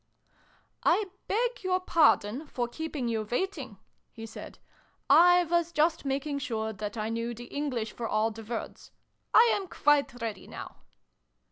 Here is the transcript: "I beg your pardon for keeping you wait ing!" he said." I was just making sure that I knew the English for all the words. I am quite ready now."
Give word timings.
"I 0.83 1.05
beg 1.27 1.61
your 1.63 1.79
pardon 1.79 2.47
for 2.47 2.67
keeping 2.67 3.07
you 3.07 3.21
wait 3.29 3.55
ing!" 3.59 3.77
he 4.11 4.25
said." 4.25 4.57
I 5.31 5.43
was 5.43 5.71
just 5.71 6.05
making 6.05 6.39
sure 6.39 6.73
that 6.73 6.97
I 6.97 7.09
knew 7.09 7.35
the 7.35 7.45
English 7.45 7.91
for 7.91 8.07
all 8.07 8.31
the 8.31 8.43
words. 8.43 8.89
I 9.31 9.51
am 9.55 9.67
quite 9.67 10.19
ready 10.19 10.47
now." 10.47 10.77